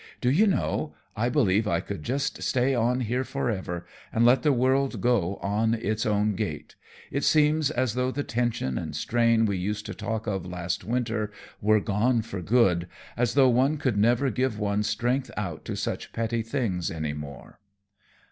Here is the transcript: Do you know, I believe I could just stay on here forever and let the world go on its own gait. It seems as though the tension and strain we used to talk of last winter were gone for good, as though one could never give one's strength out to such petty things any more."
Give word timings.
Do 0.19 0.31
you 0.31 0.47
know, 0.47 0.95
I 1.15 1.29
believe 1.29 1.67
I 1.67 1.79
could 1.79 2.01
just 2.01 2.41
stay 2.41 2.73
on 2.73 3.01
here 3.01 3.23
forever 3.23 3.85
and 4.11 4.25
let 4.25 4.41
the 4.41 4.51
world 4.51 4.99
go 4.99 5.35
on 5.43 5.75
its 5.75 6.07
own 6.07 6.33
gait. 6.33 6.73
It 7.11 7.23
seems 7.23 7.69
as 7.69 7.93
though 7.93 8.09
the 8.09 8.23
tension 8.23 8.79
and 8.79 8.95
strain 8.95 9.45
we 9.45 9.57
used 9.59 9.85
to 9.85 9.93
talk 9.93 10.25
of 10.25 10.43
last 10.43 10.83
winter 10.83 11.31
were 11.61 11.79
gone 11.81 12.23
for 12.23 12.41
good, 12.41 12.87
as 13.15 13.35
though 13.35 13.49
one 13.49 13.77
could 13.77 13.95
never 13.95 14.31
give 14.31 14.57
one's 14.57 14.89
strength 14.89 15.29
out 15.37 15.63
to 15.65 15.75
such 15.75 16.11
petty 16.13 16.41
things 16.41 16.89
any 16.89 17.13
more." 17.13 17.59